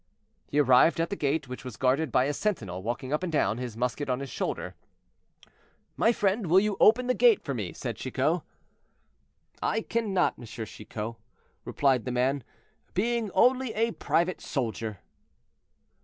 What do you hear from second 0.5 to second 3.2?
arrived at the gate, which was guarded by a sentinel walking